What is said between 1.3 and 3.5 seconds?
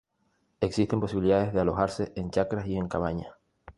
de alojarse en chacras y en cabañas.